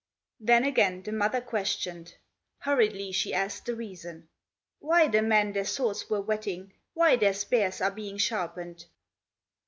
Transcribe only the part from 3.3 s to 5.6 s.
asked the reason: "Why the men